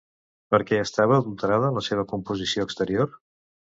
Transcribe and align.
Per 0.53 0.59
què 0.69 0.77
estava 0.85 1.19
adulterada 1.23 1.71
la 1.77 1.85
seva 1.91 2.07
composició 2.15 2.67
exterior? 2.71 3.11